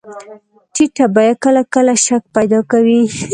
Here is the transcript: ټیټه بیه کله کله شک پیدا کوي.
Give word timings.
ټیټه 0.73 1.05
بیه 1.15 1.33
کله 1.43 1.61
کله 1.73 1.93
شک 2.05 2.23
پیدا 2.35 2.59
کوي. 2.71 3.01